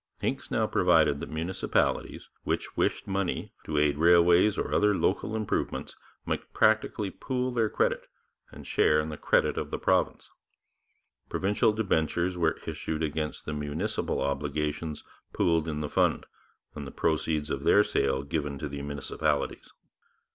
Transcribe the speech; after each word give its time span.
Hincks 0.19 0.49
now 0.49 0.65
provided 0.65 1.19
that 1.19 1.29
municipalities 1.29 2.27
which 2.41 2.75
wished 2.75 3.05
money 3.05 3.53
to 3.65 3.77
aid 3.77 3.99
railways 3.99 4.57
or 4.57 4.73
other 4.73 4.95
local 4.95 5.35
improvements 5.35 5.95
might 6.25 6.51
practically 6.53 7.11
pool 7.11 7.51
their 7.51 7.69
credit 7.69 8.07
and 8.51 8.65
share 8.65 8.99
in 8.99 9.09
the 9.09 9.15
credit 9.17 9.59
of 9.59 9.69
the 9.69 9.77
province. 9.77 10.31
Provincial 11.29 11.71
debentures 11.71 12.35
were 12.35 12.57
issued 12.65 13.03
against 13.03 13.45
the 13.45 13.53
municipal 13.53 14.21
obligations 14.21 15.03
pooled 15.33 15.67
in 15.67 15.81
the 15.81 15.87
Fund, 15.97 16.25
and 16.73 16.87
the 16.87 16.91
proceeds 16.91 17.51
of 17.51 17.63
their 17.63 17.83
sale 17.83 18.23
given 18.23 18.57
to 18.57 18.67
the 18.67 18.81
municipalities. 18.81 19.71